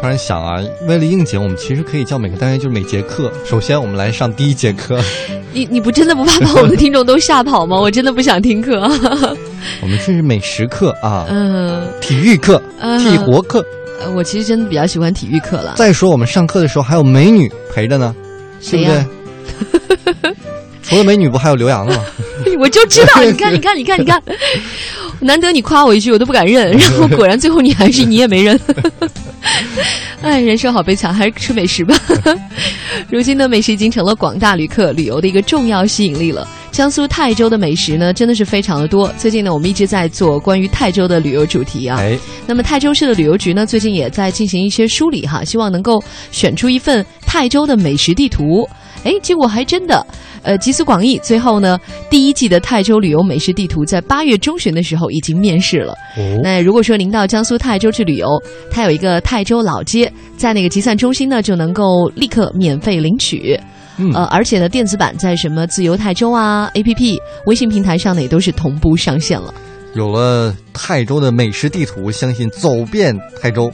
[0.00, 3.30] 突然想啊，为了应景，我们其实可以叫每个单元就是每节课。
[3.44, 4.98] 首先，我们来上第一节课。
[5.52, 7.78] 你你不真的不怕把我们的听众都吓跑吗？
[7.80, 8.80] 我真的不想听课。
[9.82, 13.64] 我们这是美食课啊，嗯，体育课、嗯体活课。
[14.00, 15.74] 呃我其实真的比较喜欢体育课了。
[15.76, 18.14] 再说我们上课的时候还有美女陪着呢，
[18.70, 18.90] 对不
[20.22, 20.34] 对？
[20.90, 22.04] 除了美女，不还有刘洋的吗？
[22.58, 24.20] 我就知道，你看，你看，你看，你看，
[25.20, 28.58] 难得你夸我一句，我都不敢认， 然后果然最后你还是你也没认。
[30.20, 31.94] 哎，人生好悲惨，还是吃美食吧。
[33.08, 36.46] 如今的，美食已经成了广大旅客旅游的一个重要吸引力了。
[36.72, 39.12] 江苏泰州的美食呢，真的是非常的多。
[39.16, 41.98] 最近呢，我们一直在做关于泰州的旅游主题啊。
[42.00, 48.68] 哎，那么泰州市的旅游局呢，最近也在进行一些梳理哈，希望能够选出一份泰州的美食地图。
[49.04, 50.06] 哎，结果还真的，
[50.42, 51.78] 呃，集思广益，最后呢，
[52.10, 55.92] 第一季的泰州旅游美食地图在八月中旬的时候已经面世了。
[56.16, 58.28] 哦，那如果说您到江苏泰州去旅游，
[58.70, 63.58] 它有一个泰州老街，在那个集散中心呢，就能够立刻免费领取。
[63.96, 69.52] 嗯呃，而且呢，电子版在什么自由泰州啊、APP、微信平台上呢，也都是同步上线了。
[69.94, 73.70] 有了泰州的美食地图，相信走遍泰州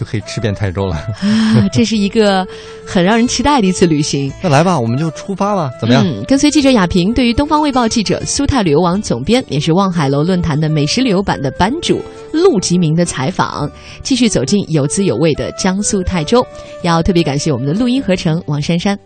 [0.00, 0.96] 就可以吃遍泰州了。
[0.96, 2.46] 啊，这是一个
[2.86, 4.32] 很让人期待的一次旅行。
[4.42, 6.02] 那来吧，我们就出发吧，怎么样？
[6.02, 13.70] 嗯，跟随记者亚平对于东方卫报记者、苏泰旅游网总编，也是望海楼论坛的美食旅游版的版主陆吉明的采访，
[14.02, 16.42] 继续走进有滋有味的江苏泰州。
[16.82, 18.98] 要特别感谢我们的录音合成王珊珊。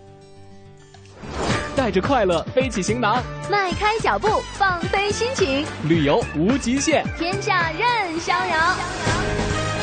[1.75, 7.05] 带着快乐背起行囊，迈开脚步，放飞心情，旅游无极限。
[7.19, 9.74] 天下任逍遥。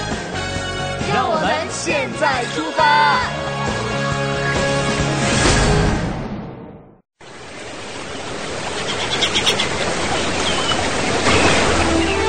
[1.13, 3.19] 让我们现在出发。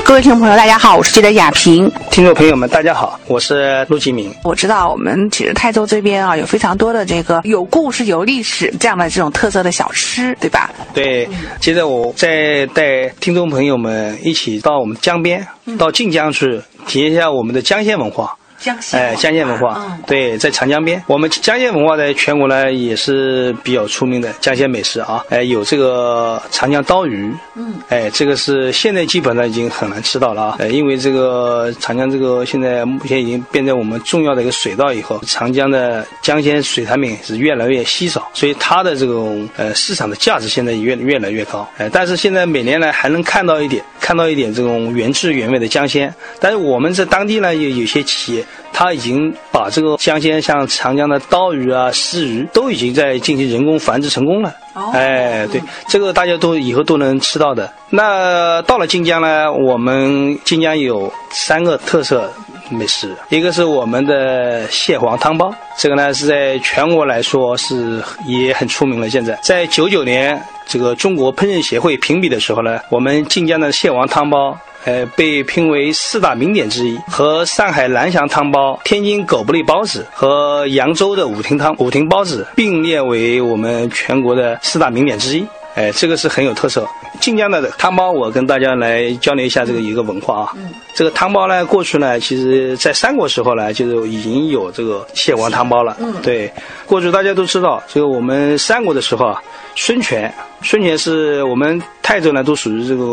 [0.05, 1.91] 各位听众朋友，大家好，我是记者亚平。
[2.11, 4.31] 听众朋友们，大家好，我是陆吉明。
[4.43, 10.69] 我知道我们其实泰州这边啊，有非常多的这个有故事、有历史这样的这种特色的小吃，对吧？
[10.93, 11.27] 对，
[11.59, 15.47] 接着我再带听众朋友们一起到我们江边，
[15.79, 18.37] 到晋江去体验一下我们的江鲜文化。
[18.63, 19.99] 江西哎，江县文化，嗯。
[20.07, 48.45] 对，在长江边，我们江县文化在全国呢也是比较出名的江鲜美食啊，哎，有这个长江刀鱼，嗯，哎，这个是现在基本上已经很难吃到了啊，呃，因为这个长江这个现在目前已经变成我们重要的一个水道以后，长江的江鲜水产品是越来越稀少，所以它的这种呃市场的价值现在也越越来越高，哎，但是现在每年呢还能看到一点，看到一点这种原汁原味的江鲜，但是我们在当地呢有有些企业。
[48.75, 54.51] 它已经把这个江鲜，像长江的刀鱼啊、丝鱼，都已经在进行人工繁殖成功了。
[54.73, 57.71] 哦哎，对，这个大家都以后都能吃到的。
[57.91, 62.33] 那到了晋江呢，我们晋江有三个特色
[62.69, 69.09] 美食，一个是我们的蟹黄汤包，这个呢是在全国来说是也很出名了。
[69.09, 74.57] 现在在九九年这个中国烹饪协会评比的时候呢，我们晋江的蟹黄汤包。
[74.85, 85.47] 呃，被评为四大名点之一，和上海蓝翔汤包、天津狗不理包子和扬州的五亭汤五亭包子并列为我们全国的四大名点之一。
[85.75, 86.87] 哎，这个是很有特色。
[87.19, 90.51] 晋江的汤包，我跟大家来交流一下这个一个文化啊。
[90.55, 90.69] 嗯。
[90.93, 95.97] 这个汤包呢，过去呢，其实在三国时候呢，就是已经有这个蟹黄汤包了。
[95.99, 96.13] 嗯。
[96.21, 96.51] 对，
[96.85, 99.41] 过去大家都知道，这个我们三国的时候啊，
[99.75, 103.05] 孙权，孙权是我们泰州呢，都属于这个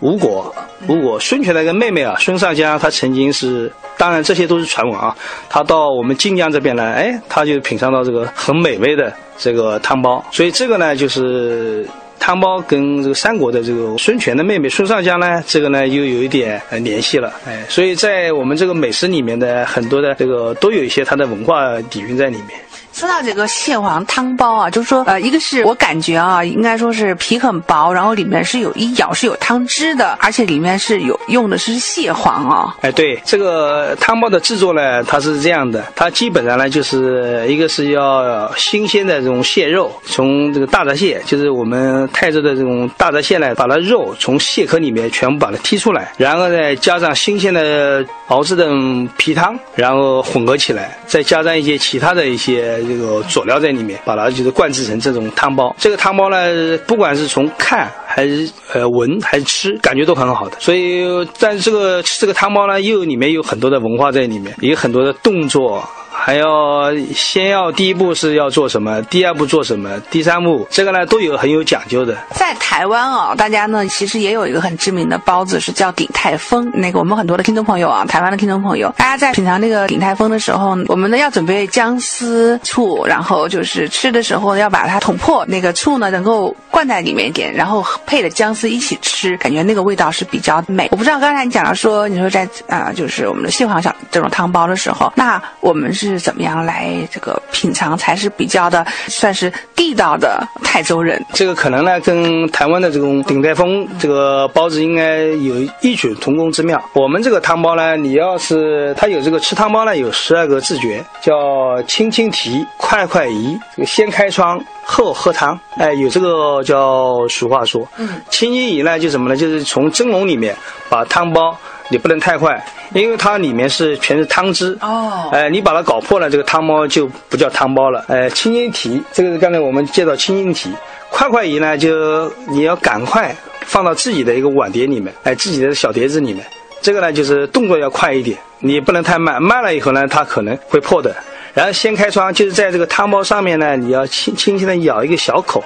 [0.00, 0.54] 吴国。
[0.86, 5.16] 吴国孙权的一个妹妹啊，孙尚香，她曾经是，当然这些都是传闻啊。
[5.48, 11.84] 她到我们晋江这边来，哎，她就品尝到这个很美味的这个汤包，所以这个呢，就是
[12.20, 22.60] 汤包跟这个三国的这个孙权的妹妹孙尚香呢，这个呢又有一点呃联系了，哎，所以在我们这个美食里面的很多的这个都有一些它的文化底蕴在里面。
[22.98, 32.74] 说到这个蟹黄汤包啊，就是说，呃，一个是我感觉啊，应该说是皮很薄，然后里面是有一咬是有汤汁的，而且里面是有用的是蟹黄啊。
[32.80, 48.68] 哎，对，这个汤包的制作呢，它是这样的，它基本上呢就是一个是要新鲜的这种蟹肉，从这个大闸蟹，就是我们泰州的这种大闸蟹呢，把它肉从蟹壳里面全部把它剔出来，然后再加上新鲜的熬制的
[49.16, 55.76] 皮汤，然后混合起来，再加上一些其他的一些这个佐料在里面，把它就是灌制成这种汤包。
[55.78, 60.56] 这个汤包呢，不管是从看还是呃闻还是吃，感觉都很好的。
[60.58, 61.04] 所以，
[61.38, 65.86] 但这个这个汤包呢，又里面有很多的文化在里面，也有很多的动作。
[66.28, 72.14] 还要先要第一步是要做什么，第二步做什么，第三步这个呢都有很有讲究的。
[72.32, 76.70] 在台湾啊，大家呢其实也有一个很知名的包子是叫鼎泰丰。
[76.74, 90.88] 那个我们很多的听众朋友啊，台湾的听众朋友，大家在品尝那个鼎泰丰的时候，我们呢要准备姜丝醋，然后就是吃的时候要把它捅破，那个醋呢能够灌在里面一点，然后配着姜丝一起吃，感觉那个味道是比较美。
[90.90, 96.17] 我不知道刚才你讲了说，你说在啊，就是我们的蟹黄小这种汤包的时候，那我们是。
[96.18, 101.24] 怎么样来这个品尝才是比较的算是地道的泰州人？
[101.32, 106.82] 这个可能呢，跟台湾的这种鼎泰丰这个包子应该有异曲同工之妙。
[106.92, 115.58] 我们这个汤包呢，你要是它有这个吃汤包呢，有十二个字诀，叫轻轻提，快快移，这个先开窗后喝汤。
[115.76, 119.36] 哎，有这个叫俗话说，嗯，轻轻移呢就什么呢？
[119.36, 120.54] 就是从蒸笼里面
[120.88, 121.56] 把汤包。
[121.90, 122.62] 你不能太快，
[122.92, 125.30] 因为它里面是全是汤汁哦。
[125.32, 128.04] 哎，你把它搞破了，这个汤包就不叫汤包了。
[128.08, 130.70] 哎，轻轻提，这个是刚才我们介绍轻轻提，
[131.10, 136.44] 快快移呢，就你要赶快放到自己的一个碗碟里面，哎，自己的小碟子里面。
[136.80, 141.14] 这个呢，就是动作要快一点，你不能太慢，慢了以后呢，它可能会破的。
[141.54, 145.64] 然后先开窗，就是在这个汤包上面呢，你要轻轻轻的咬一个小口。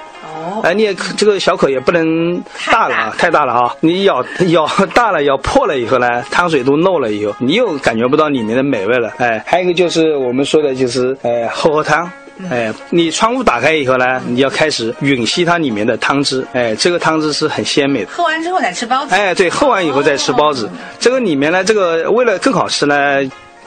[0.63, 2.41] 哎，你也这个小口也不能
[2.71, 3.75] 大了啊，太大了啊！
[3.79, 9.11] 你咬 咬大了，咬破了以后呢，汤水都漏了以后，你又感觉不到里面的美味了。
[9.17, 12.09] 哎，还有一个就是我们说的就是，哎，喝喝汤。
[12.49, 16.45] 哎，你窗户打开以后呢，你要开始吮吸它里面的汤汁。
[16.53, 18.11] 哎，这个汤汁是很鲜美的。
[18.11, 19.13] 喝完之后再吃包子。
[19.13, 20.67] 哎，对，喝完以后再吃包子。
[20.99, 22.95] 这个里面呢，这个为了更好吃呢。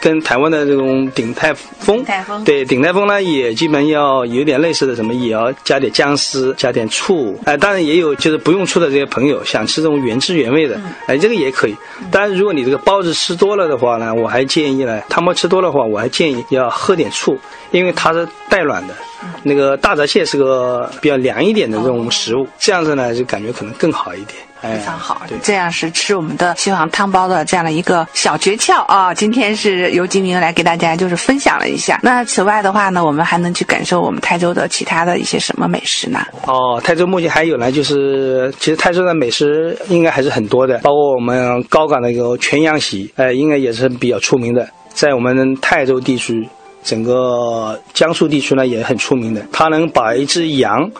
[0.00, 2.04] 跟台湾的这种鼎泰丰，
[2.44, 7.38] 对鼎泰丰呢，也基本要有点类似的，什么也要加点姜丝，加点醋。
[7.44, 11.76] 哎，当然也有就是不用醋的这些朋友，想吃这种原汁原味的，哎，这个也可以。
[12.10, 17.38] 当然，如果你这个包子吃多了的话呢，我还建议呢，汤包吃多的话，我还建议要喝点醋，
[17.70, 18.94] 因为它是带卵的。
[19.42, 24.38] 那个大闸蟹是个比较凉一点的这种食物，这样子呢就感觉可能更好一点。
[24.72, 29.12] 非常好，这样是吃我们的蟹黄汤包的这样的一个小诀窍啊！
[29.12, 32.00] 今天是由金明来给大家就是分享了一下。
[32.02, 36.20] 那此外的话呢，我们还能去感受我们泰州的其他的一些什么美食呢？
[36.46, 46.48] 哦，泰州目前还有呢，就是其实泰州的美食应该还是很多的，包括我们高岗的一个全羊席，呃，应该也是比较出名的，在我们泰州地区，
[46.82, 50.90] 整个江苏地区呢也很出名的，它能把一只羊。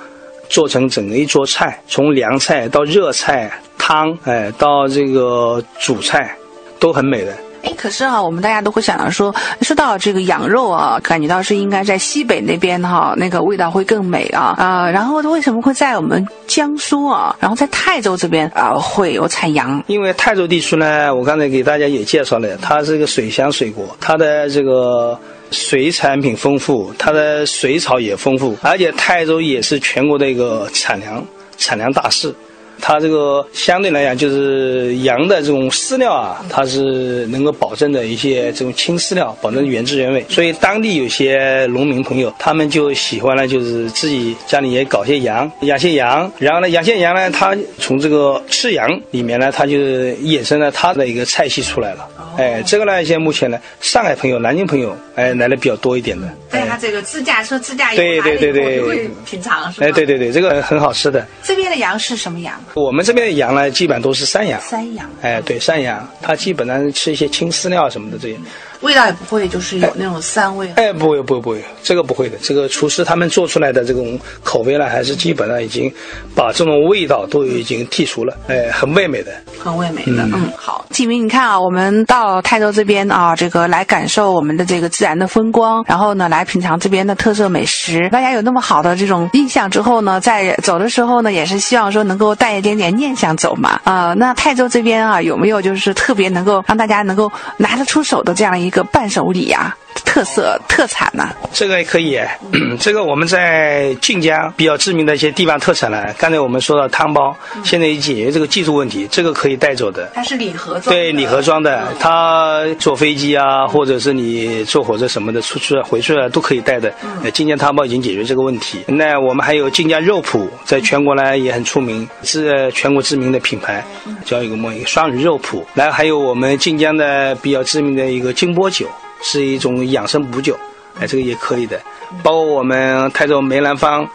[0.49, 6.37] 做成整个一桌菜，从凉菜到热菜、汤，哎，到这个主菜，
[6.79, 7.33] 都很美的。
[7.63, 14.89] 哎，可是哈，我们大家都会想到说，说到这个羊肉啊，感觉到是应该在西北那边哈，那个味道会更美啊啊。
[14.89, 19.83] 然后为什么会在我们江苏啊，然后在泰州这边啊会有产羊？
[19.89, 25.19] 因为泰州地区呢，我刚才给大家也介绍了，它是一个水乡水国，它的这个。
[25.51, 31.27] 水产品丰富，它的水草也丰富，而且泰州也是全国的一个产粮
[31.57, 32.35] 产粮大市。
[32.81, 40.25] 它这个相对来讲，就是羊的这种饲料啊，它是能够保证的一些这种轻饲料，保证原汁原味。
[40.29, 46.31] 所以当地有些农民朋友，他们就喜欢呢，就是自己家里也搞些羊，养些羊。
[46.39, 52.09] 然后呢，养些羊呢，它从这个吃羊里面呢，它就衍生了它的一个菜系出来了。
[52.37, 56.29] 哎，这个呢，现在目前呢，上海朋友、南京朋友，哎，来的比较多一点的。
[56.51, 59.87] 对他这个自驾车、自驾游对对对对，会品尝是吧？
[59.87, 61.27] 哎，对对对，这个很好吃的。
[61.43, 62.55] 这边的羊是什么羊？
[62.75, 64.61] 我们这边的羊呢，基本都是山羊。
[64.61, 65.09] 山羊。
[65.23, 68.37] 哎，对，山羊，它基本上吃一些青饲料什么的这些。
[68.81, 70.71] 味道也不会，就是有那种膻味。
[70.77, 72.37] 哎，不会，不会，不会，这个不会的。
[72.43, 75.93] 这个厨师他们做出来的这种口味呢，还是基本上已经
[76.35, 78.37] 把这种味道都已经剔除了。
[78.49, 80.23] 哎，很味美的，很味美的。
[80.35, 88.09] 嗯，好，季明，你看啊，我们到泰州这边啊，这个来感受我们的这个自然的风光，然后呢，来品尝这边的特色美食。
[88.11, 93.81] 大家有那么好的这种印象之后呢，在走的时候呢，也是希望说能够带一点点念想走嘛。
[93.85, 98.67] 啊，那泰州这边啊，有没有就是特别能够让大家能够拿得出手的这样一？
[98.77, 99.75] 个伴手礼呀。
[100.05, 101.29] 特色特产呢？
[101.53, 102.21] 这个也可以，
[102.79, 106.05] 这个我们在晋江比较知名的一些地方特产呢。
[106.19, 110.11] 刚才我们说到汤包，现在已解决这个技术问题，这个可以带走的。
[110.15, 110.95] 它是礼盒装。
[110.95, 116.93] 对，礼盒装的，它坐飞机啊，或者是你坐火车什么的出去回去了都可以带的。
[117.33, 118.85] 晋江汤包已经解决这个问题。
[118.87, 123.85] 那我们还有晋江肉脯，在全国呢也很出名，是全国知名的品牌，
[124.25, 125.63] 叫一个么一个双鱼肉脯。
[125.75, 128.87] 然后还有我们晋江的比较知名的一个金波酒。
[129.23, 130.57] 是一种养生补酒，
[130.99, 131.81] 哎，这个也可以的。
[132.23, 134.09] 包括我们泰州梅兰芳，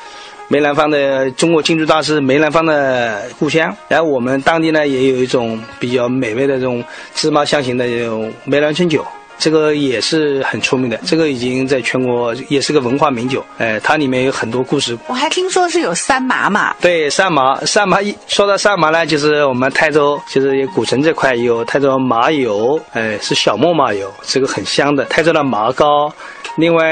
[0.48, 9.05] 梅兰芳的中国京剧大师梅兰芳的故乡，然后我们当地呢也有一种比较美味的这种芝麻香型的这种梅兰春酒。
[9.41, 13.43] 这个也是很出名的，这个已经在全国也是个文化名酒。
[13.57, 14.95] 哎，它里面有很多故事。
[15.07, 16.75] 我还听说是有三麻嘛。
[16.79, 25.03] 对，三麻，三麻一说到三麻呢，就是我们泰州，就是古城这块有泰州麻油，哎，是小磨麻油，这个很香的。
[25.05, 26.13] 泰州的麻糕，
[26.57, 26.83] 另外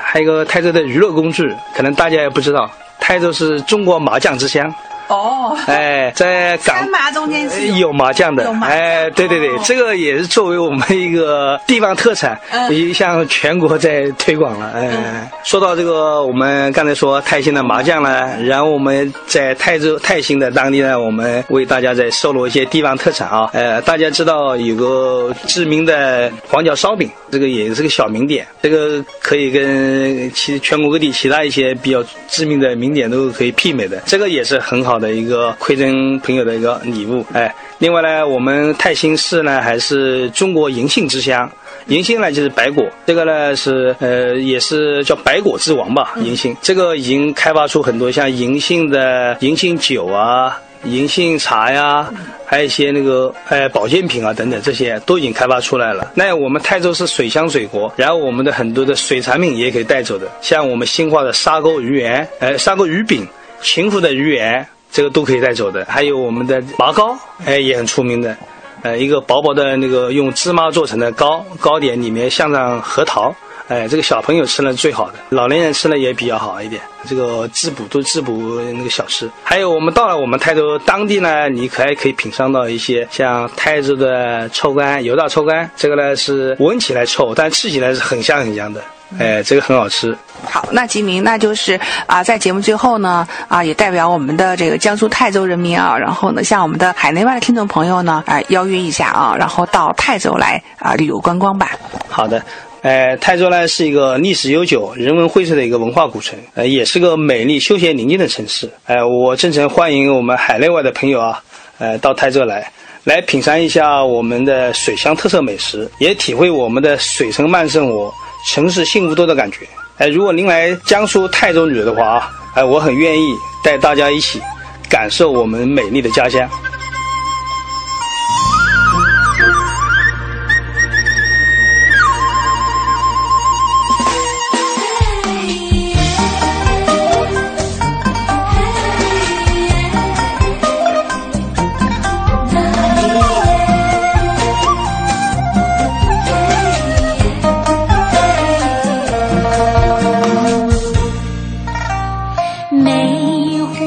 [0.00, 2.70] 还有一个泰州的娱乐工具，可能大家也不知道，
[3.00, 4.72] 泰州是中国麻将之乡。
[5.08, 12.38] 哦，哎，在港麻中间是有麻将的，哎，对对对，这个也是作为我们一个地方特产，
[12.70, 14.72] 已经向全国在推广了。
[14.74, 23.48] 哎，说到这个，我们刚才说泰兴的麻将呢，然后我们在泰州泰兴的当地呢，我们为大家在搜罗一些地方特产啊。
[23.52, 34.95] 呃，大家知道有个知名的黄角烧饼，这个也是个小名点，这个可以跟其全国各地其他一些比较知名的名点都可以媲美的，这个也是很好。
[34.98, 41.50] 的一个馈赠朋友的一个礼物，哎，另外呢，我们泰兴市呢还是中国银杏之乡，
[41.86, 52.08] 银杏呢就是白果，这个呢是呃也是叫白果之王吧，银杏，这个已经开发出很多像银杏的银杏酒啊、银杏茶呀，
[52.44, 56.10] 还有一些那个呃保健品啊等等，这些都已经开发出来了。
[56.14, 63.26] 那我们泰州是水乡水国，然后我们的很多的水产品也可以带走的，像我们兴化的沙沟鱼圆，呃沙沟鱼饼，
[63.62, 64.66] 秦湖的鱼圆。
[64.90, 68.36] 这个都可以带走的，还有我们的麻糕，哎，也很出名的，
[68.82, 73.34] 呃，一个薄薄的那个用芝麻做成的糕，糕点里面镶上核桃，
[73.68, 79.30] 哎，这个小朋友吃了最好的，老年人吃了也比较好一点，这个滋补都滋补那个小吃。
[79.42, 88.82] 还有我们到了我们泰州当地呢，你可还可以品尝到一些像泰州的臭干，油炸臭干，这个呢是闻起来臭，但吃起来是很香很香的。
[89.18, 90.16] 哎，这个很好吃。
[90.44, 101.70] 好，那吉明，那就是啊，在节目最后呢，啊，也代表我们的这个江苏泰州人民啊，然后呢，向我们的海内外的听众朋友呢，啊，邀约一下啊，然后到泰州来啊旅游观光吧。
[102.08, 102.42] 好的，
[102.82, 108.68] 呃，泰州呢是一个历史悠久、人文荟萃的一个文化古城，呃，也是个美丽、休闲宁静的城市。
[108.86, 111.42] 哎，我真诚欢迎我们海内外的朋友啊，
[111.78, 112.70] 呃，到泰州来，
[113.04, 118.12] 来品尝一下我们的水乡特色美食，也体会我们的水城慢生活。
[118.46, 123.26] 城市幸福多的感觉，哎，如果您来江苏泰州旅游的话啊，哎，我很愿意
[123.62, 124.40] 带大家一起
[124.88, 126.48] 感受我们美丽的家乡。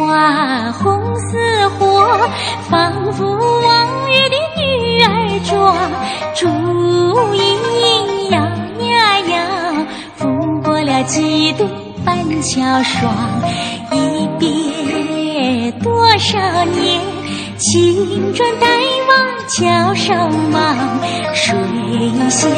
[0.10, 2.28] 花，红似火，
[2.68, 5.78] 仿佛往日的女儿妆。
[6.34, 6.48] 烛
[7.36, 7.42] 影
[8.32, 9.32] 摇呀摇，
[10.16, 10.28] 拂
[10.64, 11.70] 过了几度
[12.04, 13.14] 半桥霜。
[13.92, 17.00] 一别多少年，
[17.58, 18.66] 青砖黛
[19.08, 19.14] 瓦
[19.48, 20.76] 桥上忙。
[21.36, 21.56] 水
[22.30, 22.50] 乡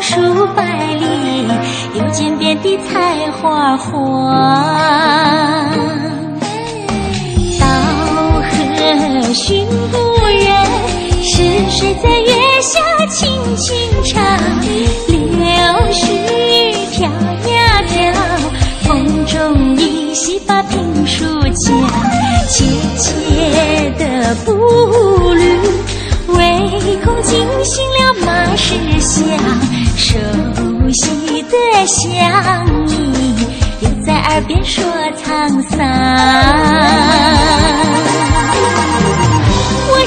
[0.00, 0.62] 数百
[0.94, 1.48] 里，
[1.94, 4.76] 又见遍地菜花黄。
[9.36, 10.48] 寻故人，
[11.22, 14.16] 是谁在月下轻轻唱？
[15.08, 15.14] 柳
[15.92, 16.00] 絮
[16.90, 17.94] 飘呀飘。
[18.84, 21.22] 风中依稀把评书
[21.54, 21.70] 讲，
[22.48, 22.64] 切
[22.96, 24.54] 切的步
[25.34, 25.60] 履，
[26.28, 29.20] 唯恐惊醒了马氏香。
[29.98, 30.16] 熟
[30.90, 31.54] 悉的
[31.86, 32.02] 乡
[32.88, 33.36] 音
[33.80, 34.82] 又在耳边说
[35.22, 35.76] 沧桑。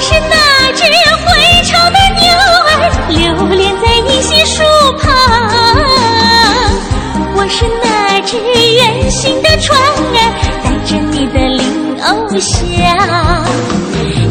[0.00, 2.24] 是那只会唱的牛
[2.66, 2.68] 儿，
[3.10, 3.20] 流
[3.54, 4.62] 连在银杏树
[4.98, 5.04] 旁。
[7.36, 9.84] 我是那只远行的船儿，
[10.64, 12.56] 带着你的灵藕香。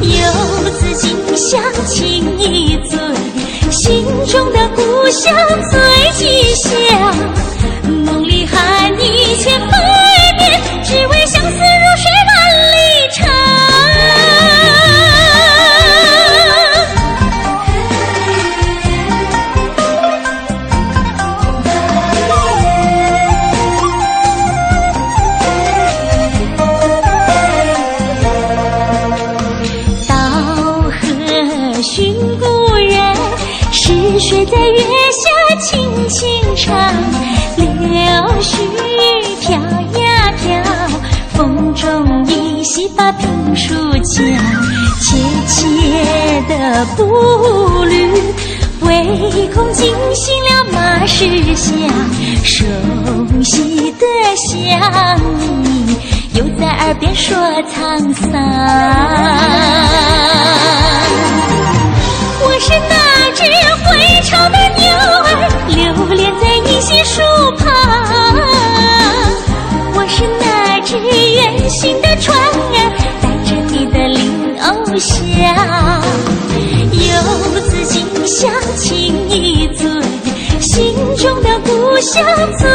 [0.02, 0.24] 游
[0.72, 3.00] 子今宵情一醉，
[3.70, 5.32] 心中的故乡
[5.70, 5.80] 醉
[57.00, 57.36] 别说
[57.72, 58.30] 沧桑。
[62.42, 63.44] 我是那只
[63.86, 63.88] 会
[64.24, 64.84] 唱的牛
[65.24, 65.28] 儿，
[65.70, 65.80] 流
[66.14, 67.22] 连在银杏树
[67.58, 67.64] 旁。
[69.96, 72.38] 我是那只远行的船。
[72.38, 72.78] 儿，
[73.22, 75.16] 带着你的灵藕香。
[76.92, 77.08] 游
[77.62, 77.96] 子今
[78.28, 79.88] 宵情一醉，
[80.60, 82.22] 心中的故乡
[82.58, 82.70] 醉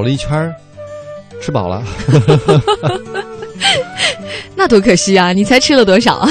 [0.00, 0.54] 走了一圈儿，
[1.42, 1.84] 吃饱了。
[4.56, 5.34] 那多可惜啊！
[5.34, 6.30] 你才吃了多少啊？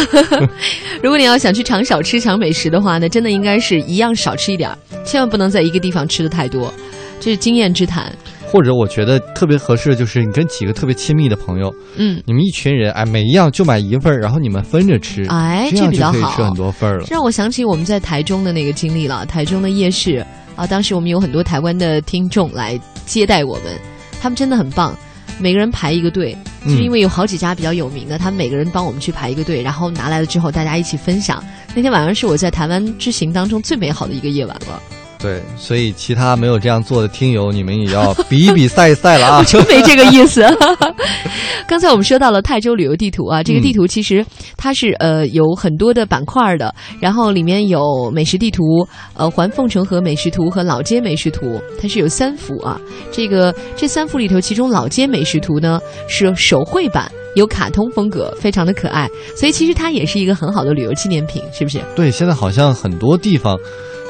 [1.04, 6.74] 如果你要想去尝小吃、尝美食的话呢，真的应该是一样少吃一点儿，千万不能在一个地方吃的太多，
[7.20, 8.12] 这是经验之谈。
[8.48, 17.14] 或者我觉得特别合适，就是你跟几个特别亲密的朋友，嗯，你们一群人，哎，每一样就买一份儿，然后你们分着吃，哎，这样比较好，就可以吃很多份儿了这。
[17.14, 19.24] 让我想起我们在台中的那个经历了。
[19.28, 23.76] 台中的夜市啊，当时我们有很多台湾的听众来接待我们，
[24.22, 24.96] 他们真的很棒，
[25.40, 31.44] 每个人排一个队，嗯就是因为有好几家比较有名的，他们每个人帮我们去排一个队，然后拿来了之后大家一起分享。
[31.74, 34.80] 那天晚上是我在台湾之行当中最美好的一个夜晚了。
[35.22, 39.44] 对，所以其他没有这样做的听友，你们也要比一比赛一赛了啊！
[39.46, 40.42] 就没这个意思。
[41.68, 48.64] 刚才我们说到了泰州旅游地图啊，这个地图其实它是呃有很多的板块的，然后里面有美食地图、
[49.14, 52.80] 呃环凤城河美食图和老街美食图，它是有三幅啊。
[53.12, 57.12] 这个这三幅里头，其中老街美食图呢是手绘版。
[57.36, 61.80] 有卡通风格，非常的可爱，所以其实它也是一个很好的旅游纪念品，是不是？
[61.96, 63.58] 对，现在好像很多地方，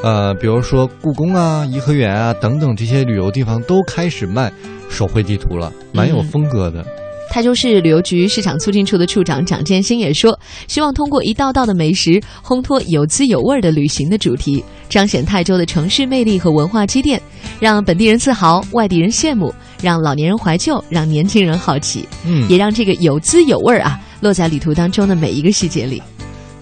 [0.03, 4.51] 呃，比如说故宫啊、颐和园啊等等这些旅游地方都开始卖
[4.89, 6.85] 手绘地图了，蛮有风格的。
[7.31, 10.37] 泰州市旅游局市场促进处的处长蒋建新也说，
[10.67, 17.21] 希望通过一道道的美食，烘托有滋有味的旅行的主题，彰显泰州的城市魅力和文化积淀，
[17.59, 26.01] 让本地人自豪，外地人羡慕，让老年人怀旧，让年轻人好奇，嗯也让这个有滋有味啊落在旅途当中的每一个细节里。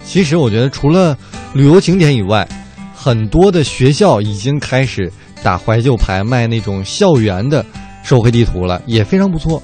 [0.04, 1.16] 其实我觉得，除了
[1.54, 2.46] 旅游景点以外，
[2.94, 5.10] 很多的学校已经开始
[5.42, 7.64] 打怀旧牌，卖那种校园的
[8.04, 9.62] 手绘地图了，也非常不错。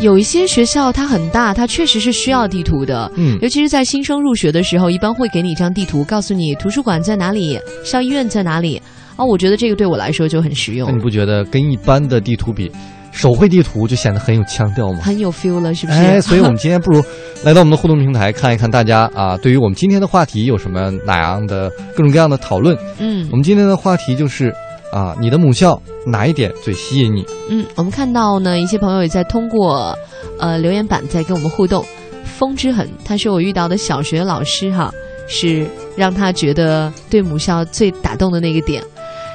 [0.00, 3.10] 有一些学校它很大，它确实是需要地图的。
[3.16, 8.80] 嗯尤其是在新生入学的时候，一般会给你一张地图，告诉你图书馆在哪里，校医院在哪里。
[9.16, 12.70] 哦，我觉得这个对我来说就很实用那，你不觉得跟一般的地图比，
[13.12, 14.98] 手绘地图就显得很有腔调吗？
[15.00, 15.98] 很有 feel 了，是不是？
[15.98, 17.00] 哎，所以我们今天不如
[17.44, 22.76] 来到我们的互动平台，看一看大家啊，对于我们今天的话题有什么哪样的各种各样的讨论。
[22.98, 24.52] 嗯我们今天的话题就是
[24.94, 27.26] 啊，你的母校哪一点最吸引你？
[27.50, 29.92] 嗯，我们看到呢，一些朋友也在通过
[30.38, 31.84] 呃留言板在跟我们互动。
[32.22, 34.92] 风之痕，他说我遇到的小学老师哈，
[35.26, 38.84] 是让他觉得对母校最打动的那个点。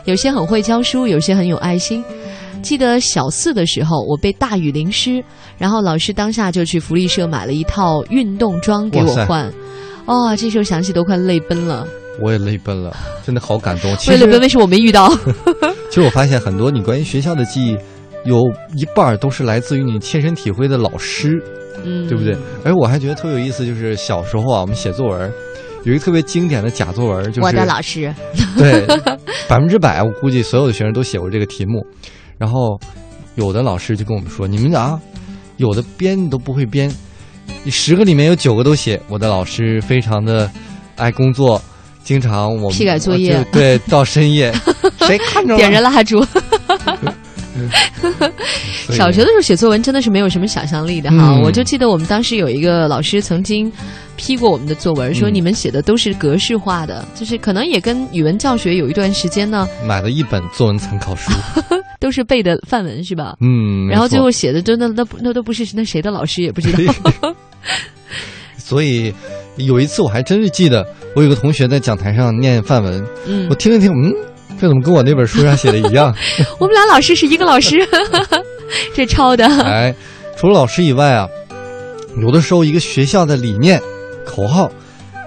[0.06, 2.02] 有些很会教书，有些很有爱心。
[2.62, 5.22] 记得小四的时候，我被大雨淋湿，
[5.58, 9.52] 然后老师当下就去福利社买了一套运动装给我换。
[10.06, 11.86] 哦，这时候想起都快泪奔了。
[12.22, 13.96] 我也泪奔了， 真的好感动。
[13.98, 15.10] 其为实泪奔为什么我没遇到？
[15.90, 17.78] 其实我发现很多你关于学校的记忆，
[18.26, 18.42] 有
[18.76, 21.42] 一半儿都是来自于你切身体会的老师，
[21.84, 22.36] 嗯，对不对？
[22.64, 25.32] 而我还觉得特别有意思，就是小时候啊，我们写作文，
[25.84, 28.14] 有一个特别经典的假作文，就是我的老师，
[28.58, 28.86] 对，
[29.48, 31.86] 百分之百，我估计所有的学生都写过这个题目。
[32.38, 32.80] 然后，
[33.36, 35.00] 有的老师就跟我们说：“你们啊，
[35.58, 36.90] 有的编你都不会编，
[37.64, 39.02] 你十个里面有九个都写。
[39.10, 40.50] 我的老师非常的
[40.96, 41.62] 爱工作，
[42.04, 44.52] 经常我们批改作业对，到深夜，
[45.06, 45.56] 谁看着？
[45.56, 46.26] 点燃蜡烛。
[48.92, 53.70] 小学的时候写作文真的是没有什么想象力的哈，嗯我就记得我们当时有一个老师曾经
[54.16, 61.32] 批过我们的作文，说嗯你们写的都是格式化的，就是可能也跟语文教学有一段时间呢，买了一本作文参考书，
[62.00, 63.36] 都是背的范文是吧？
[63.42, 66.94] 嗯，然后最后写的真的那那都不是那谁的老师也不知道。
[68.58, 69.14] 所以
[69.58, 70.86] 有一次我还真是记得，
[71.16, 74.14] 我有个同学在讲台上念范文，嗯我听了听，嗯，
[74.60, 76.14] 这怎么跟我那本书上写的一样？
[76.60, 77.76] 我们俩老师是一个老师，
[78.94, 79.46] 这抄的。
[79.64, 79.94] 哎，
[80.38, 81.28] 除了老师以外啊，
[82.22, 83.82] 有的时候一个学校的理念、
[84.26, 84.72] 口号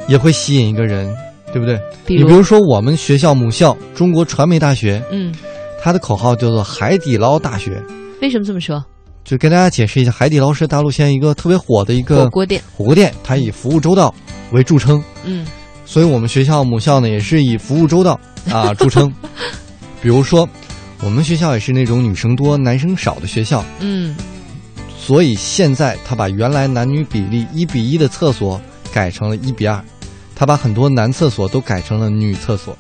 [0.08, 1.14] 也会吸引一个人，
[1.52, 1.80] 对不对？
[2.06, 5.34] 比如你比如说我们学校母校中国传媒大学，嗯，
[5.80, 7.82] 它的口号叫做“海底捞大学
[8.20, 8.82] 为什么这么说？”。
[9.24, 12.60] 就跟大家解释一下，海底捞是大陆现在一个特别火的一个火锅店。
[12.76, 14.12] 火锅店，它以服务周到
[14.50, 15.00] 为著称。
[15.24, 15.46] 嗯，
[15.84, 18.18] 所以我们学校母校呢也是以服务周到
[18.50, 19.12] 啊 著称。
[20.00, 20.48] 比如说，
[21.02, 24.16] 我们学校也是那种女生多、男生少的学校，嗯，
[24.98, 28.60] 所以现在他把原来男女比例一比一的厕所
[28.92, 29.80] 改成了一比二，
[30.34, 32.76] 他把很多男厕所都改成了女厕所，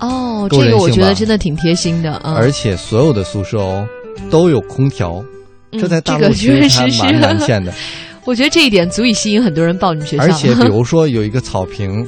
[0.00, 2.34] 哦，这个我觉得真的挺贴心的啊。
[2.36, 3.86] 而且所有的宿舍哦
[4.28, 5.24] 都有空调，
[5.72, 7.72] 嗯这在大这个陆其实还确实是蛮难见的。
[8.26, 10.22] 我觉得这一点足以吸引很多人报你们学校。
[10.24, 12.06] 而且比如 说有一个草坪，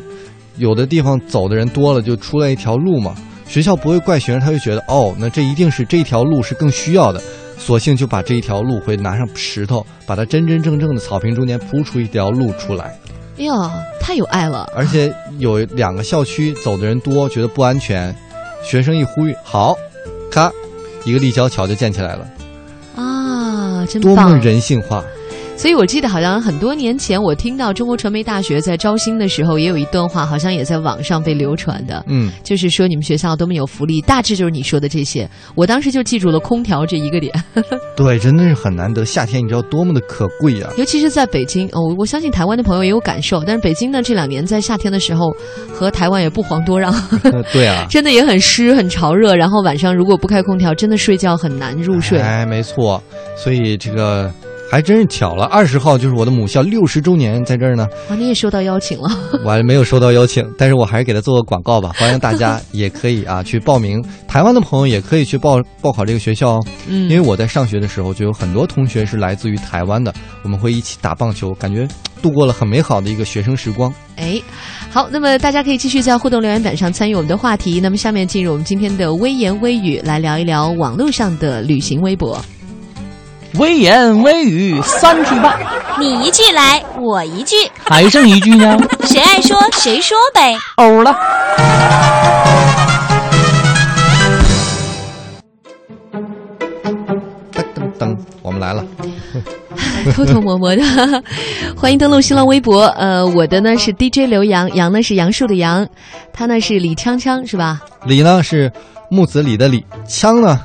[0.56, 3.14] 有的地方走的人多了，就出来一条路嘛。
[3.46, 7.20] 学校不会怪学生，他就觉得哦，那这一定是这条路是更需要的，
[7.58, 12.98] 索性就把这一条路会拿上石头，把它真真正正的草坪中间铺出一条路出来。
[13.38, 13.52] 哎呀，
[14.00, 14.66] 太有爱了。
[14.74, 18.14] 而且有两个校区走的人多，觉得不安全，
[18.64, 19.76] 学生一呼吁，好，
[20.30, 20.50] 咔，
[21.04, 22.26] 一个立交桥就建起来了，
[22.96, 24.40] 啊，真多么棒！
[24.40, 25.04] 人性化。
[25.62, 32.04] 所以我记得好像很多年前，我听到中国传媒大学在招新的时候，也有一段话，好像也在网上被流传的。
[32.08, 35.30] 嗯，就是说你们学校多么有福利，大致就是你说的这些。
[35.54, 37.32] 我当时就记住了空调这一个点，
[37.94, 39.04] 对，真的是很难得。
[39.04, 43.44] 夏天你知道多么的可贵呀、尤其是在北京哦，我相信台湾的朋友也有感受。
[43.46, 45.30] 但是北京呢，这两年在夏天的时候
[45.72, 49.36] 和台湾也不遑多让，呃 对啊， 真的也很湿、很潮热。
[49.36, 52.18] 然后晚上如果不开空调，真的睡觉很难入睡。
[52.18, 53.00] 哎，没错，
[53.36, 54.28] 所以这个
[54.72, 59.10] 还真是巧了，二十号就是我的母校六十周年，在这儿呢，啊，你也收到邀请了。
[59.44, 70.10] 我还没有收到邀请，但是我还是给他做个广告吧， 欢迎大家也可以啊去报名，台湾的朋友也可以去报报考这个学校哦，嗯因为我在上学的时候就有很多同学是来自于台湾的，
[70.42, 71.86] 我们会一起打棒球，感觉
[72.22, 73.92] 度过了很美好的一个学生时光。
[74.16, 74.40] 哎，
[74.90, 77.78] 好，那么大家可以继续在互动留言板上参与我们的话题。
[77.78, 82.42] 那么下面进入我们今天的微言微语，来聊一聊网络上的旅行微博。
[83.58, 85.58] 微言微语三句半，
[86.00, 90.56] 你一句来，我一句，还剩一句呢，谁爱说谁说呗。
[90.76, 91.14] 欧了。
[97.52, 98.82] 噔噔噔，我们来了，
[100.14, 100.82] 偷偷摸摸的，
[101.76, 102.84] 欢迎登录新浪微博。
[102.86, 105.86] 呃，我的呢是 DJ 刘洋，杨呢是杨树的杨，
[106.32, 107.82] 他呢是李锵锵，是吧？
[108.06, 108.72] 李呢是
[109.10, 110.58] 木子李的李，枪呢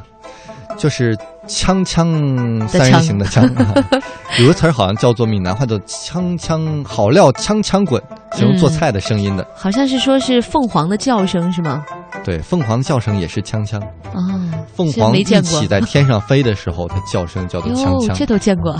[0.77, 3.49] 就是锵锵三人行的锵。
[4.39, 8.01] 有个词儿好像叫做闽南话叫“锵锵好料锵锵滚”，
[8.35, 9.47] 形容做菜的声音的。
[9.55, 11.83] 好像是说是凤凰的叫声，是吗？
[12.23, 13.79] 对，凤凰的叫声也是锵锵。
[14.13, 14.21] 哦，
[14.75, 18.25] 凤凰一这没见过起在天上飞的时候，它叫声叫做锵哟，这。
[18.25, 18.75] 都见过。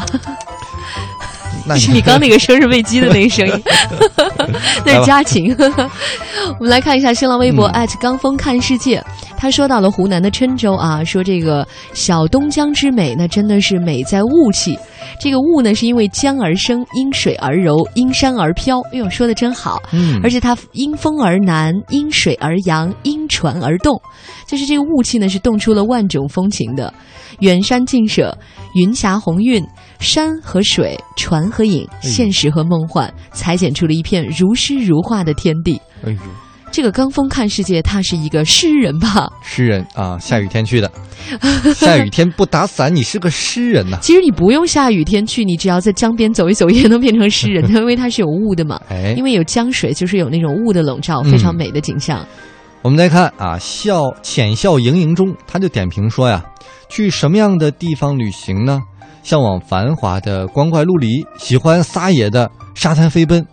[1.65, 3.63] 那 是你刚那个生日喂鸡的那个声音，
[4.85, 5.55] 那是家禽。
[5.57, 9.03] 我们来看一下新浪微博嗯刚风看世界，
[9.37, 14.77] 他说到了湖南的郴州啊，说这个小东江之美，那真的是美在雾气。
[15.21, 18.81] 这个雾呢，是因为江而生，因水而柔，因山而飘。
[18.91, 19.81] 哎呦，说的真好。
[19.93, 24.01] 嗯而且它因风而南，因水而扬，因船而动，
[24.47, 26.93] 就是这个雾气呢，是动出了万种风情的。
[27.39, 28.35] 远山近舍，
[28.73, 29.63] 云霞红晕，
[29.99, 35.79] 山和水，船和影，现实和梦幻，裁剪出了一片如诗如画的天地。
[36.03, 36.17] 哎呦，
[36.71, 39.27] 这个刚风看世界，他是一个诗人吧？
[39.41, 40.91] 诗人啊，下雨天去的。
[41.75, 48.79] 下雨天不打伞，你是个诗人呐、其实你不用下雨天去，你只要在江边走一走，也能变成诗人，因为它是有雾的嘛。
[48.89, 52.25] 哎因为有江水，就是有那种雾的笼罩，嗯非常美的景象。
[52.81, 56.45] 我们再看啊，笑浅笑盈盈中，他就点评说呀，
[56.87, 58.79] 去什么样的地方旅行呢？
[59.23, 63.45] 向往繁华的光怪陆离，喜欢撒野的沙滩飞奔，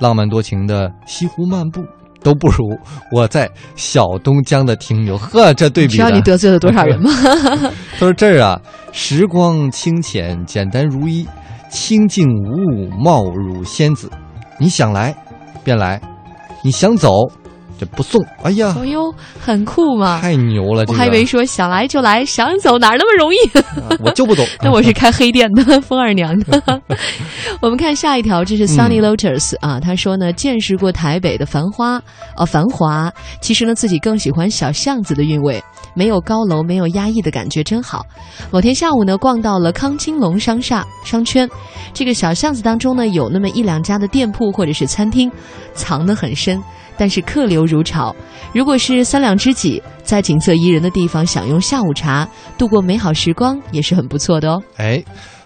[0.00, 1.84] 浪漫多情的西湖漫步，
[2.22, 2.78] 都不如
[3.12, 5.16] 我在小东江的停留。
[5.18, 7.10] 呵，这对比的，知道你得罪了多少人吗？
[7.92, 8.60] 他说这儿啊，
[8.92, 11.26] 时光清浅，简单如一，
[11.70, 14.10] 清静无物，貌如仙子。
[14.58, 15.14] 你想来
[15.64, 16.00] 便来，
[16.62, 17.10] 你想走
[17.80, 20.20] 这不送，哎呀，哎呦，很酷嘛！
[20.20, 20.84] 太牛了！
[20.84, 23.38] 这个、我还以为说想来就来，想走哪儿那么容易？
[23.58, 24.46] 啊 我就不懂。
[24.60, 26.82] 那我是开黑店的，风二娘的。
[27.62, 31.96] 我们看下一条，这是 Sunny Lotus、嗯、啊，他说呢，见识过台北的繁花
[32.36, 35.62] 哦，繁华，其实呢自己更喜欢小巷子的韵味，
[35.94, 38.04] 没有高楼，没有压抑的感觉，真好。
[38.50, 41.48] 某天下午呢，逛到了康青龙商厦商圈，
[41.94, 45.32] 这个小巷子当中呢，有那么一两家的店铺或者是餐厅，
[45.72, 46.62] 藏得很深。
[47.00, 48.14] 但是客流如潮，
[48.52, 54.62] 如果是三两知己，在景色宜人的地方享用下午茶，度过美好时光，也是很不错的哦。
[54.76, 55.02] 哎，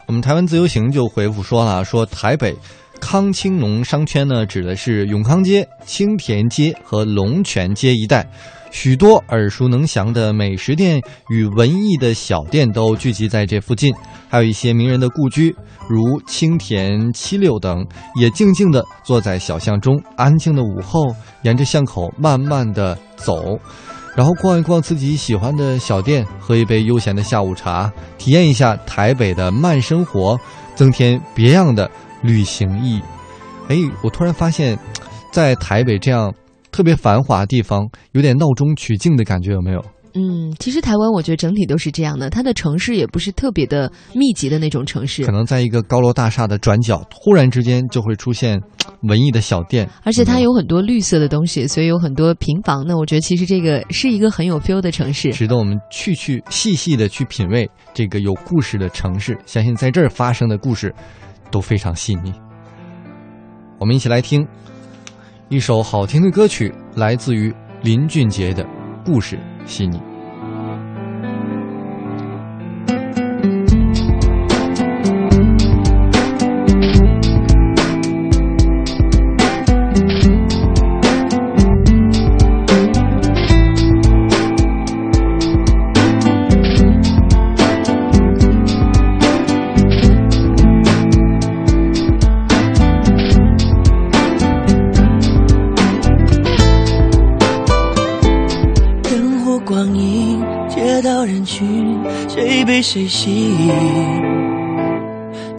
[0.06, 2.56] 我们台湾自由行就回复说了，说台北
[2.98, 8.26] 康青农商圈呢，指的是永康街、青田街和龙泉街一带。
[8.74, 13.94] 许多耳熟能详的美食店与文艺的小店都聚集在这附近，
[14.28, 15.54] 还有一些名人的故居，
[15.88, 17.87] 如青田七六等，
[18.20, 20.02] 也静静地坐在小巷中。
[20.16, 23.56] 安静的午后，沿着巷口慢慢地走，
[24.16, 30.37] 然后逛一逛自己喜欢的小店，喝一杯悠闲的下午茶，体验一下台北的慢生活，
[30.74, 31.88] 增添别样的
[32.22, 33.02] 旅行意义。
[33.68, 34.76] 哎，我突然发现，
[35.30, 36.34] 在台北这样。
[36.74, 39.80] 特别繁华的地方，有点闹中取静的感觉，有没有？
[40.14, 48.60] 嗯，其实台湾我觉得整体都是这样的，它的城市也不是特别的密集的那种城市，可能在一个高楼大厦的转角，突然之间就会出现
[49.02, 52.84] 文艺的小店，而且它有很多绿色的东西，所以有很多平房。
[52.84, 59.38] 那我觉得其实这个是一个很有 feel 的城市，值得我们去去细细的去品味这个有故事的城市。
[59.46, 60.92] 相信在这儿发生的故事
[61.52, 62.32] 都非常细腻。
[63.78, 64.44] 我们一起来听。
[65.50, 68.64] 一首好听的歌曲，来自于林俊杰的
[69.04, 69.98] 《故事细腻》。
[102.94, 103.72] 谁吸引？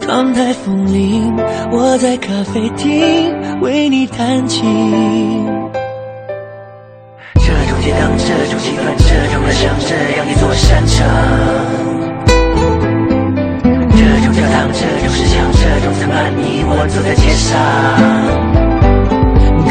[0.00, 1.36] 窗台风铃，
[1.70, 4.64] 我在咖啡厅为你弹琴。
[7.34, 11.06] 这种街灯，这种气氛，这种人生，这样一座山城。
[13.90, 18.65] 这种教堂，这种石墙，这种藤蔓，你我走在街上。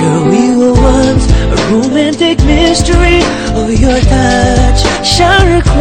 [0.06, 3.24] Girl, we were once a romantic mystery
[3.56, 5.72] of your touch，向日葵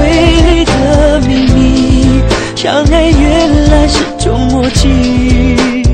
[0.49, 2.23] 里的秘密，
[2.57, 5.85] 相爱原来是种默契。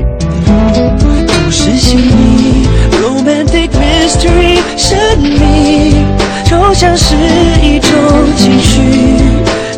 [0.45, 2.69] 故事细腻
[3.03, 6.05] ，romantic mystery，神秘，
[6.45, 7.13] 抽象是
[7.61, 7.91] 一种
[8.37, 8.81] 情绪，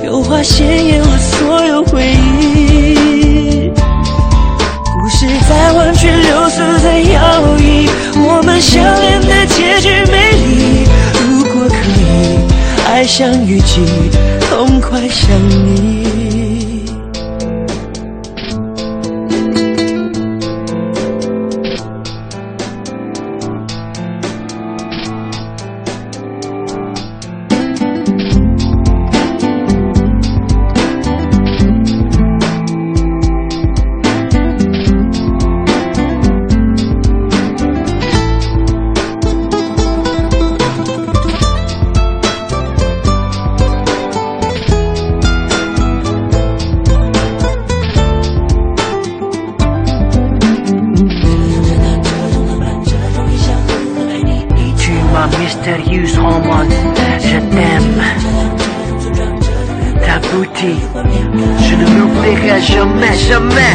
[0.05, 1.82] 油画鲜艳了所有
[8.59, 10.87] 相恋的结局美丽，
[11.27, 12.39] 如果可以，
[12.87, 13.81] 爱像雨季，
[14.49, 16.02] 痛快想你。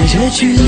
[0.08, 0.67] 结局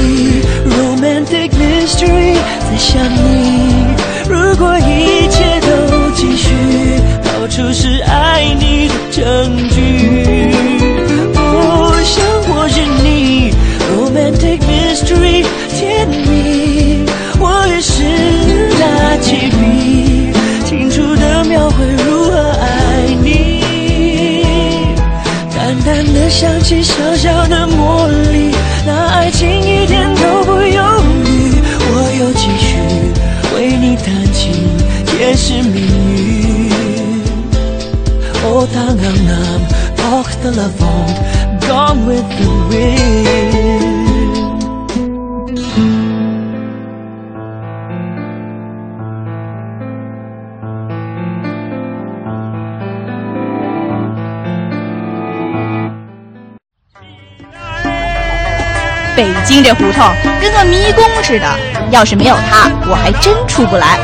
[59.16, 60.08] 北京这胡同
[60.40, 61.46] 跟个迷宫似的，
[61.90, 63.98] 要是没有它，我还真出不来。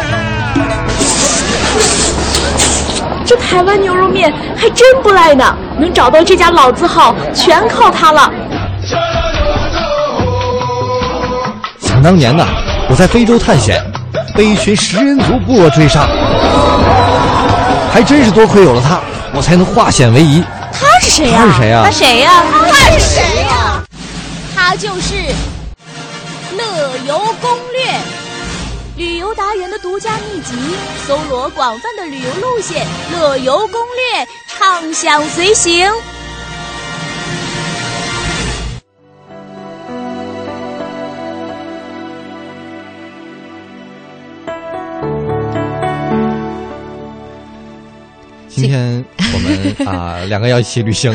[3.25, 5.57] 这台湾牛肉面还真不赖呢。
[5.79, 8.31] 能找到这家老字号，全靠它了。
[11.79, 12.47] 想当年呢，
[12.89, 13.83] 我在非洲探险，
[14.35, 16.07] 被一群食人族部落追杀，
[17.93, 19.01] 还真是多亏有了它，
[19.35, 20.43] 我才能化险为夷。
[20.73, 21.41] 他是谁呀？
[21.41, 21.83] 他是谁呀？
[21.85, 22.31] 他谁呀？
[22.71, 23.83] 他是谁呀？
[24.55, 25.15] 他就是
[26.57, 27.85] 乐游攻略，
[28.97, 30.55] 旅游达人的独家秘籍，
[31.07, 33.81] 搜罗广泛的旅游路线，乐游攻
[34.13, 34.27] 略，
[34.59, 35.87] 畅享随行。
[48.49, 51.15] 今天我们啊 两个要一起旅行，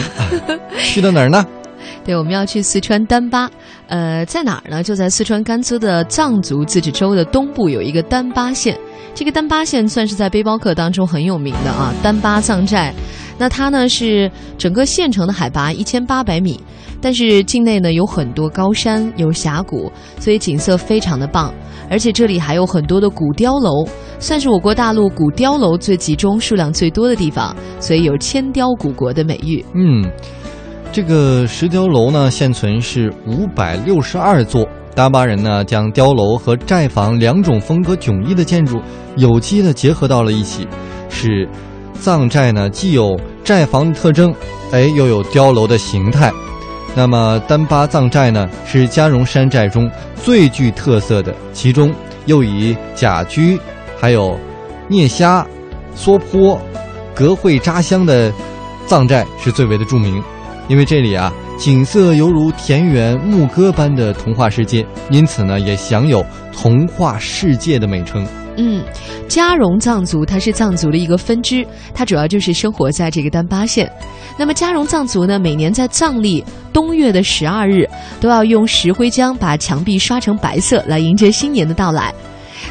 [0.78, 1.44] 去到哪儿呢？
[2.06, 3.50] 对，我们要去四川丹巴，
[3.88, 4.84] 呃，在哪儿呢？
[4.84, 8.78] 就在四川甘孜的藏族自治州的东部，有一个丹巴县。
[9.14, 12.94] 这个丹巴县算是在背包客当中很有名的啊，丹巴藏寨。
[13.38, 16.60] 那它呢是整个县城的海拔一千八百米，
[17.02, 21.54] 但是境内呢有很多高山，有峡谷，所以景色非常的棒。
[21.90, 23.86] 而且这里还有很多的古碉楼，
[24.20, 29.66] 算是我国大陆古碉楼最集中、数量最多的地方，所以有“千碉古国”的美誉。
[29.74, 30.10] 嗯，
[30.92, 34.68] 这个石碉楼呢，现存是五百六十二座。
[34.94, 38.78] 丹巴人呢，将碉楼和寨房两种风格迥异的建筑
[39.16, 40.68] 有机的结合到了一起，
[41.10, 41.48] 使
[41.98, 44.36] 藏寨呢既有寨房的特征，
[44.74, 46.30] 哎，又有碉楼的形态。
[46.94, 49.90] 那么丹巴藏寨呢，是嘉绒山寨中
[50.22, 51.94] 最具特色的，其中
[52.26, 53.58] 又以甲居、
[53.98, 54.38] 还有
[54.90, 55.48] 聂虾、
[55.96, 56.60] 梭坡、
[57.16, 58.30] 格会扎乡的
[58.86, 60.22] 藏寨是最为的著名。
[60.68, 68.26] 因为这里啊，景色犹如田园牧歌般的童话世界，因此呢，也享有“童话世界”的美称。
[68.58, 68.84] 嗯，
[69.28, 73.92] 加绒藏族它是藏族的一个分支，它主要就是生活在这个丹巴县。
[74.38, 77.88] 那么加绒藏族呢，每年在藏历冬月的十二日，
[78.20, 82.14] 都要用石灰浆把墙壁刷成白色，来迎接新年的到来。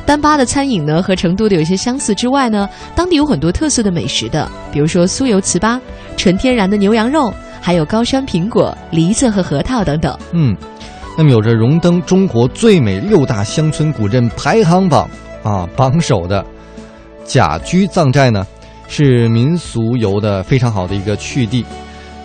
[0.06, 5.80] 丹巴的餐饮呢和成都的有些相似之外呢，当地有很多特色的美食的，比如说酥油糍粑、
[6.16, 7.32] 纯天然的牛羊肉。
[7.60, 10.16] 还有高山苹果、梨子和核桃等等。
[10.32, 10.56] 嗯，
[11.16, 15.08] 那么有着荣登中国最美六大乡村古镇排行榜
[15.42, 16.44] 啊榜首的
[17.24, 18.46] 甲居藏寨呢，
[18.88, 21.64] 是民俗游的非常好的一个去地。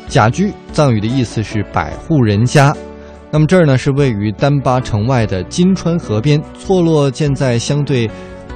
[0.07, 2.75] 甲居藏语的意思是百户人家。
[3.31, 8.09] 那么这儿呢是位于丹巴城外的金川河边，错落建在相对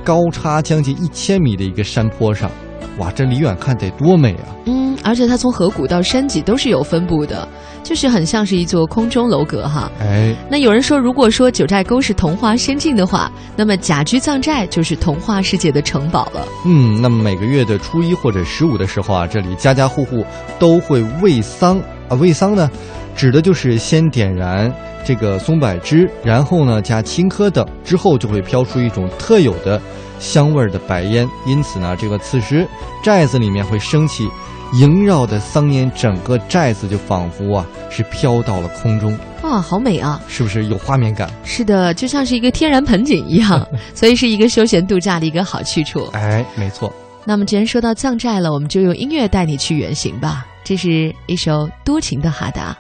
[0.04, 2.50] 高差将近一千米的一个山坡上。
[2.98, 4.44] 哇，这离远看得多美啊！
[4.66, 7.48] 嗯，而且它从河谷到山脊都是有分布的，
[7.82, 9.90] 就是很像是一座空中楼阁哈。
[10.02, 16.46] 哎，那有人说，如果说九寨沟是童话仙境的话，那么甲居藏寨就是童话世界的城堡了。
[16.66, 20.26] 嗯，那么每个月的初一或者十五的时候啊，这里家家户户
[20.58, 22.70] 都会喂桑啊，喂桑呢，
[23.16, 24.70] 指的就是先点燃
[25.06, 29.82] 这个松柏枝，然后呢加青稞等，之后就会飘出一种特有的。
[30.20, 32.68] 香味儿的白烟，因此呢，这个此时
[33.02, 34.28] 寨子里面会升起
[34.74, 39.18] 萦绕的桑烟，整个寨子就仿佛啊是飘到了空中。
[39.44, 40.22] 哇，好美啊！
[40.28, 41.32] 是不是有画面感？
[41.46, 46.10] 是的，就像是一个天然盆景一样， 所以是一个休闲度假的一个好去处。
[46.12, 46.92] 哎，没错。
[47.24, 50.46] 那么既然说到藏寨了，我们就用音乐带你去远行吧。
[50.66, 52.78] 这是一首多情的哈达。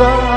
[0.00, 0.29] together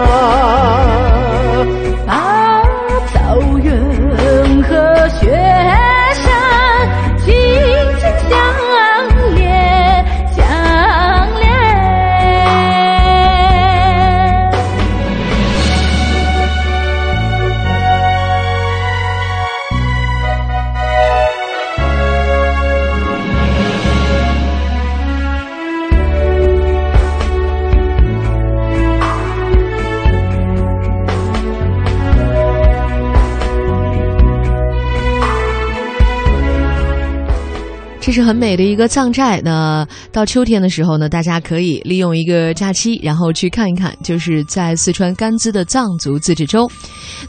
[38.14, 39.42] 是很美的一个藏寨。
[39.44, 46.70] 那到秋天的时候呢，大家可以利用一个假期，然后去看一看，就是在四川甘孜的藏族自治州。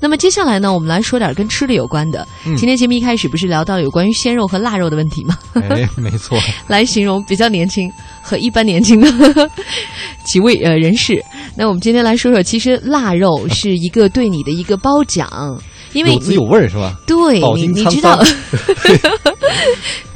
[0.00, 2.26] 那么接下来呢，我们来说点跟吃的有关的。
[2.46, 5.38] 嗯今天节目一开始不是聊到有关于鲜肉和腊肉的问题吗？
[5.54, 7.90] 哎，没错，来形容比较年轻
[8.22, 9.50] 和一般年轻的
[10.26, 11.22] 几位呃人士。
[11.56, 15.28] 那我们今天来说说，其实腊肉是一个对你的一个褒奖，
[15.94, 16.96] 因为有滋有味是吧？
[17.06, 18.34] 对你你知道桑，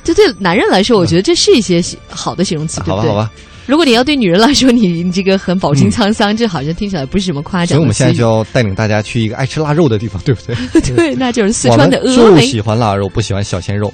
[0.05, 3.09] 这 对男人来说，我觉得这是一些好的形容词，对不对？
[3.11, 3.31] 好吧好吧。
[3.69, 7.77] 如果你要对女人来说，你你这个很饱经沧桑，这好像听起来不是什么夸奖的词语。
[7.77, 10.57] 所以我们现在就要带领大家去一个爱吃腊肉的地方，对不对？
[10.97, 12.41] 对，那就是四川的峨眉。
[12.41, 13.93] 就喜欢腊肉，不喜欢小鲜肉。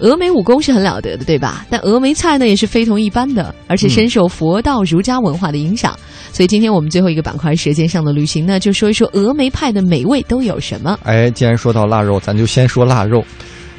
[0.00, 1.64] 峨眉武功是很了得的，对吧？
[1.70, 5.96] 但峨眉菜呢也是非同一般的，而且深受佛道儒家文化的影响。
[6.32, 10.98] 所以今天我们最后一个板块《舌尖上的旅行》呢，就说一说峨眉派的美味都有什么。
[11.04, 13.24] 哎，既然说到腊肉，咱就先说腊肉。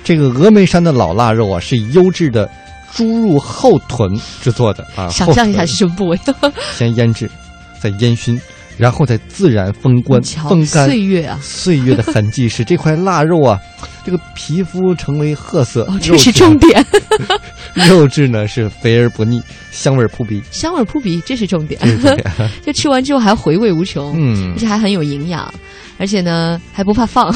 [0.02, 2.50] 这个峨眉山的老腊肉啊，是以优质的
[2.96, 4.10] 猪入后臀
[4.42, 5.08] 制作的啊。
[5.10, 6.20] 想象一下是什么部位？
[6.76, 7.30] 先腌制，
[7.80, 8.42] 再烟熏，
[8.78, 10.86] 然后再自然风干、瞧风干。
[10.86, 13.60] 岁月啊岁月的痕迹使这块腊肉啊，
[14.06, 15.84] 这个皮肤成为褐色。
[15.84, 16.86] 哦，这是重点，
[17.90, 20.42] 肉质呢是肥而不腻，香味扑鼻。
[20.52, 21.80] 香味扑鼻，这是重点。
[22.66, 25.52] 就吃完之后还回味无穷，嗯而且还很有营养，
[25.98, 27.32] 而且呢还不怕放，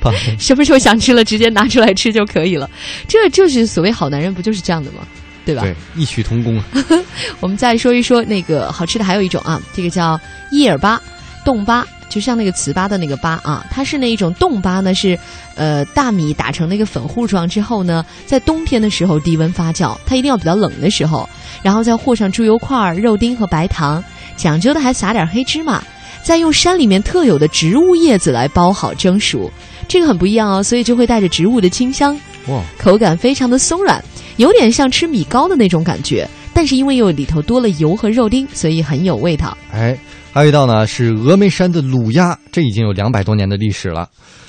[0.00, 2.68] 怕什么时候想吃了直接拿出来吃就可以了。
[3.08, 4.98] 这就是所谓好男人，不就是这样的吗？
[5.46, 5.62] 对吧？
[5.62, 6.64] 对，异曲同工啊。
[7.40, 10.20] 我们再说一说那个好吃的，还有一种啊，这个叫
[10.50, 11.00] 叶尔巴
[11.44, 15.18] 冻巴，就像那个糍粑的那个粑啊，它是那一种冻巴呢，是
[15.54, 21.28] 呃大米打成那个粉糊状之后呢，在冬天的时候低温发酵，它一定要比较冷的时候，
[21.62, 24.02] 然后再和上猪油块儿、肉丁和白糖，
[24.36, 25.82] 讲究的还撒点黑芝麻。
[26.22, 29.48] 再用山里面特有的植物叶子来包好蒸熟，
[29.86, 32.18] 这个很不一样哦，所以就会带着植物的清香，
[32.48, 34.04] 哇，口感非常的松软，
[34.36, 36.28] 有点像吃米糕的那种感觉。
[36.52, 39.54] 但是因为又里头多了油和肉丁，所以很有味道。
[39.70, 39.98] 哎，
[40.32, 44.08] 还有一道呢是峨眉山的卤鸭，这已经有两百多年的历史了。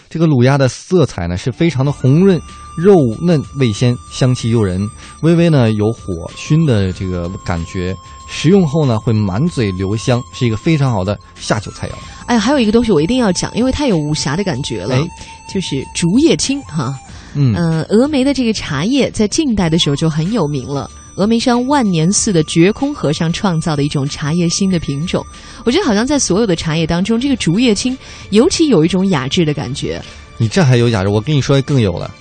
[0.10, 2.40] 这个卤鸭的色彩呢是非常的红润，
[2.78, 4.90] 肉嫩味鲜，香气诱人，
[5.22, 7.94] 微微呢有火熏的这个感觉。
[8.30, 11.92] 食用后呢会满嘴留香，是一个非常好的下酒菜肴。
[12.26, 15.08] 哎呀，还有一个东西我一定要讲，因为太有武侠的感觉了，哎
[15.54, 16.98] 就是竹叶青哈。
[17.36, 20.90] 嗯呃，峨眉的这个茶叶在近代的时候就很有名了。
[21.16, 25.26] 峨眉山万年寺的绝空和尚创造的一种茶叶新的品种，
[25.66, 27.98] 我觉得好像在所有的茶叶当中，这个竹叶青
[28.30, 30.00] 尤其有一种雅致的感觉。
[30.38, 32.14] 你这还有雅致，我跟你说更有了。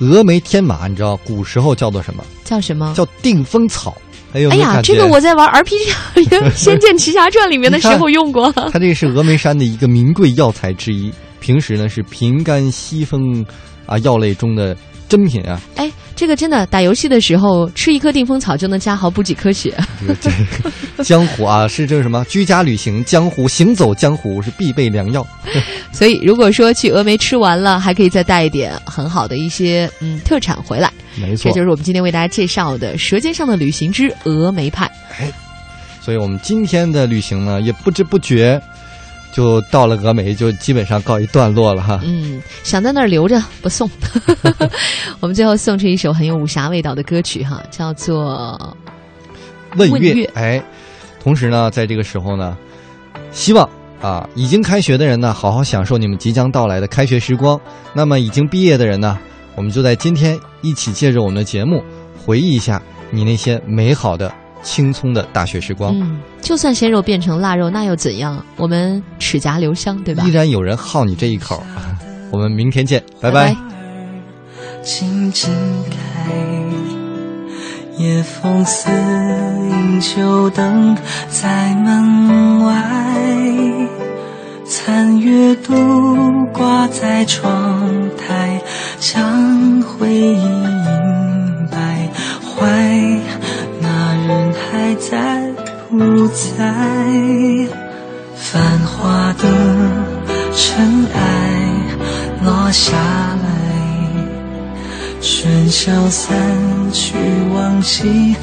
[0.00, 2.24] 峨眉天马，你知道古时候叫做什么？
[2.44, 2.94] 叫什么？
[2.96, 3.96] 叫定风草。
[4.32, 5.92] 哎呦，哎呀，这个我在玩 RPG
[6.54, 8.52] 《仙剑奇侠传》里面的时候 用过。
[8.52, 13.44] 它这个是峨眉山的一个名贵药材之一，平时呢是平肝息风
[13.86, 14.76] 啊药类中的
[15.08, 15.60] 珍品啊。
[15.76, 19.74] 哎，这个真的打游戏的时候吃一颗定风草就能加好补几颗血。
[20.00, 20.72] 这个这个
[21.04, 22.24] 江湖啊，是这个什么？
[22.24, 25.26] 居家旅行，江湖行走江湖是必备良药。
[25.92, 30.90] 所以如果说去峨眉吃完了，还可以再带一点很好的一些嗯特产回来。
[31.16, 34.86] 没错，这就是我们今天为大家介绍的《舌尖上的旅行之峨眉派》。
[35.22, 35.30] 哎，
[36.00, 38.60] 所以我们今天的旅行呢，也不知不觉
[39.34, 42.00] 就到了峨眉，就基本上告一段落了哈。
[42.04, 43.90] 嗯，想在那儿留着不送。
[45.18, 48.76] 我们最后送出一首很有武侠味道的歌曲哈，叫做
[49.76, 50.62] 问问月哎，
[51.20, 52.56] 同时呢，在这个时候呢，
[53.32, 53.68] 希望
[54.00, 57.60] 啊，已经开学的人呢，好好享受你们即将到来的开学时光。
[57.92, 59.18] 那么已经毕业的人呢，
[59.56, 61.82] 我们就在今天一起借着我们的节目，
[62.24, 62.80] 回忆一下
[63.10, 64.32] 你那些美好的、
[64.64, 65.94] 青葱的大学时光。
[65.94, 68.44] 嗯，就算鲜肉变成腊肉，那又怎样？
[68.56, 70.32] 我们齿颊留香，对吧依？
[70.32, 71.62] 然有人好你这一口。
[72.32, 73.56] 我们明天见，拜拜拜
[74.82, 75.52] 静静
[75.88, 76.32] 开，
[77.96, 80.96] 夜风似饮酒灯
[81.28, 82.74] 在门外，
[84.66, 88.60] 残月独挂在窗台，
[88.98, 92.10] 将回忆映白
[92.42, 93.20] 怀。
[94.26, 95.52] 人还在
[95.90, 96.58] 不在？
[98.36, 99.42] 繁华的
[100.54, 101.18] 尘埃
[102.44, 103.44] 落下来。
[105.20, 106.36] 喧嚣散
[106.92, 107.16] 去，
[107.54, 108.34] 忘记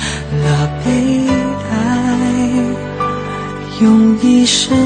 [0.43, 1.27] 了悲
[1.71, 1.73] 哀，
[3.81, 4.77] 用一生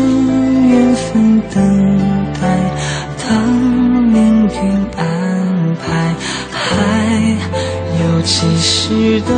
[0.70, 1.56] 缘分等
[2.40, 2.42] 待，
[3.24, 4.56] 当命运
[4.98, 6.16] 安排，
[6.52, 6.64] 还
[8.02, 9.32] 有几时的